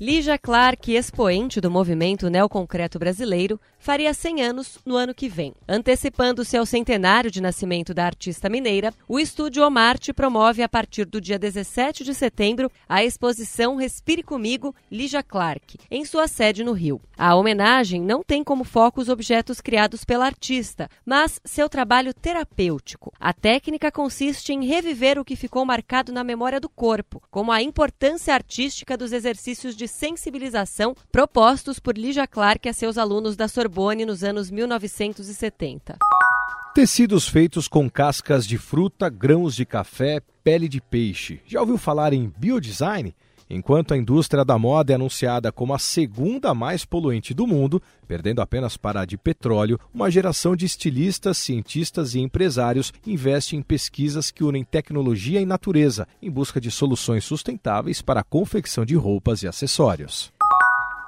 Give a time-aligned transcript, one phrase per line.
[0.00, 5.54] Lígia Clark, expoente do movimento neoconcreto brasileiro, faria 100 anos no ano que vem.
[5.68, 11.20] Antecipando-se ao centenário de nascimento da artista mineira, o Estúdio Omarte promove a partir do
[11.20, 17.00] dia 17 de setembro a exposição Respire Comigo, Lígia Clark, em sua sede no Rio.
[17.16, 23.12] A homenagem não tem como foco os objetos criados pela artista, mas seu trabalho terapêutico.
[23.20, 27.62] A técnica consiste em reviver o que ficou marcado na memória do corpo, como a
[27.62, 33.46] importância artística dos exercícios de de sensibilização propostos por Lígia Clark a seus alunos da
[33.46, 35.98] Sorbonne nos anos 1970.
[36.74, 41.40] Tecidos feitos com cascas de fruta, grãos de café, pele de peixe.
[41.46, 43.14] Já ouviu falar em biodesign?
[43.48, 48.40] Enquanto a indústria da moda é anunciada como a segunda mais poluente do mundo, perdendo
[48.40, 54.30] apenas para a de petróleo, uma geração de estilistas, cientistas e empresários investe em pesquisas
[54.30, 59.42] que unem tecnologia e natureza em busca de soluções sustentáveis para a confecção de roupas
[59.42, 60.32] e acessórios.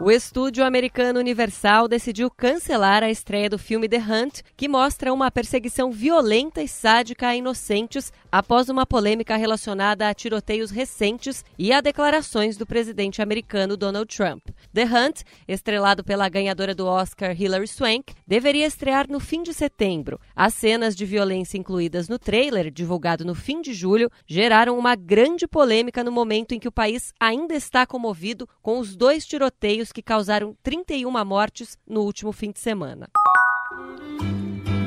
[0.00, 5.28] O estúdio americano Universal decidiu cancelar a estreia do filme The Hunt, que mostra uma
[5.28, 11.80] perseguição violenta e sádica a inocentes após uma polêmica relacionada a tiroteios recentes e a
[11.80, 14.44] declarações do presidente americano Donald Trump.
[14.72, 20.20] The Hunt, estrelado pela ganhadora do Oscar Hilary Swank, deveria estrear no fim de setembro.
[20.34, 25.46] As cenas de violência incluídas no trailer, divulgado no fim de julho, geraram uma grande
[25.46, 30.02] polêmica no momento em que o país ainda está comovido com os dois tiroteios que
[30.02, 33.08] causaram 31 mortes no último fim de semana.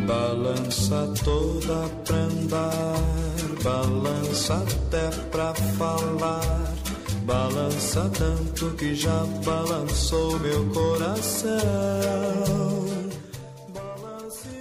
[0.06, 2.96] Balança toda pra andar,
[3.64, 6.91] balança até pra falar.
[7.26, 11.52] Balança tanto que já balançou meu coração.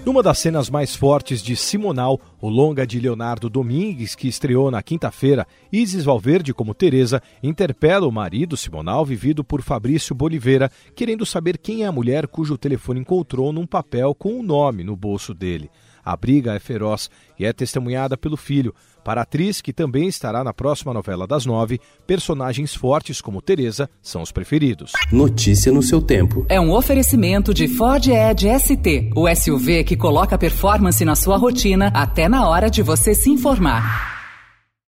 [0.05, 4.83] Numa das cenas mais fortes de Simonal, o longa de Leonardo Domingues, que estreou na
[4.83, 11.59] quinta-feira, Isis Valverde, como Teresa, interpela o marido Simonal, vivido por Fabrício Boliveira, querendo saber
[11.59, 15.35] quem é a mulher cujo telefone encontrou num papel com o um nome no bolso
[15.35, 15.71] dele.
[16.05, 18.75] A briga é feroz e é testemunhada pelo filho.
[19.05, 23.89] Para a atriz, que também estará na próxima novela das nove, personagens fortes como Teresa
[24.03, 24.93] são os preferidos.
[25.11, 26.45] Notícia no seu tempo.
[26.49, 31.91] É um oferecimento de Ford Edge ST, o SUV que coloca performance na sua rotina
[31.95, 34.20] até na hora de você se informar.